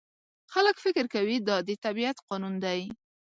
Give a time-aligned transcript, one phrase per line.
[0.53, 2.81] خلک فکر کوي دا د طبیعت قانون دی.